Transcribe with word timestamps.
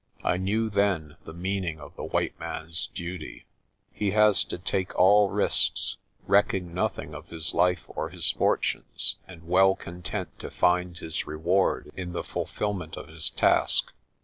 I 0.23 0.37
knew 0.37 0.67
then 0.67 1.17
the 1.25 1.31
meaning 1.33 1.79
of 1.79 1.95
the 1.95 2.03
white 2.03 2.33
man's 2.39 2.87
duty. 2.87 3.45
He 3.91 4.09
has 4.17 4.43
to 4.45 4.57
take 4.57 4.95
all 4.97 5.29
risks, 5.29 5.97
recking 6.25 6.73
nothing 6.73 7.13
of 7.13 7.27
his 7.27 7.53
life 7.53 7.83
or 7.87 8.09
his 8.09 8.31
fortunes 8.31 9.17
and 9.27 9.47
well 9.47 9.75
content 9.75 10.39
to 10.39 10.49
find 10.49 10.97
his 10.97 11.27
reward 11.27 11.91
in 11.95 12.13
the 12.13 12.23
fulfilment 12.23 12.97
of 12.97 13.09
his 13.09 13.29
task. 13.29 13.93